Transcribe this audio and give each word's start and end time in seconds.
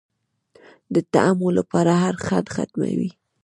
د 0.93 0.95
طمعو 1.13 1.49
لپاره 1.57 1.91
هر 2.03 2.15
خنډ 2.25 2.47
ختموي 2.55 3.09